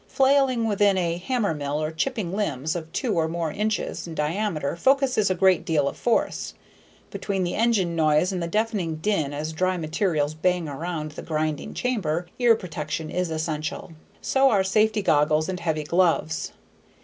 [0.07, 5.29] Flailing within a hammermill or chipping limbs of two or more inches in diameter focuses
[5.29, 6.55] a great deal of force;
[7.11, 11.75] between the engine noise and the deafening din as dry materials bang around the grinding
[11.75, 13.91] chamber, ear protection is essential.
[14.23, 16.51] So are safety goggles and heavy gloves.